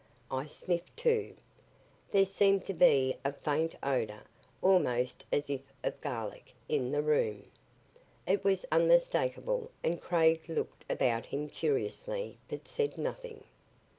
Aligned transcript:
I 0.31 0.47
sniffed, 0.47 0.97
too. 0.97 1.35
There 2.09 2.25
seemed 2.25 2.65
to 2.65 2.73
be 2.73 3.15
a 3.23 3.31
faint 3.31 3.75
odor, 3.83 4.23
almost 4.59 5.25
as 5.31 5.47
if 5.47 5.61
of 5.83 6.01
garlic, 6.01 6.55
in 6.67 6.91
the 6.91 7.03
room. 7.03 7.45
It 8.25 8.43
was 8.43 8.65
unmistakable 8.71 9.69
and 9.83 10.01
Craig 10.01 10.41
looked 10.49 10.85
about 10.89 11.27
him 11.27 11.49
curiously 11.49 12.39
but 12.49 12.67
said 12.67 12.97
nothing. 12.97 13.43